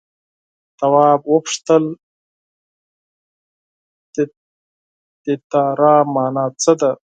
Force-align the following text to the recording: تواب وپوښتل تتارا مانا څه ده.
تواب 0.77 1.21
وپوښتل 1.31 1.83
تتارا 5.23 5.95
مانا 6.13 6.45
څه 6.61 6.73
ده. 6.79 6.91